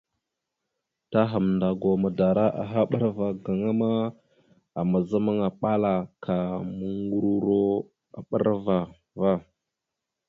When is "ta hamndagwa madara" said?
1.11-2.45